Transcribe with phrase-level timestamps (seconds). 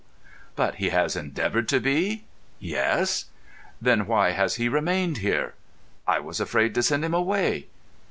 [0.55, 2.23] "But he has endeavoured to be?"
[2.59, 3.25] "Yes."
[3.79, 5.53] "Then why has he remained here?"
[6.07, 7.67] "I was afraid to send him away."